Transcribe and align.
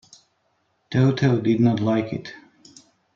Toto 0.89 1.39
did 1.39 1.59
not 1.59 1.79
like 1.79 2.11
it. 2.11 2.33